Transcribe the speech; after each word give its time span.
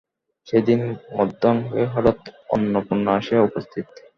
সেইদিন 0.47 0.81
মধ্যাহ্নে 1.17 1.81
হঠাৎ 1.93 2.19
অন্নপূর্ণা 2.49 3.11
আসিয়া 3.19 3.41
উপস্থিত। 3.43 3.87